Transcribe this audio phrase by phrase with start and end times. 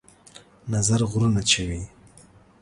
[0.73, 1.81] نظر غرونه چوي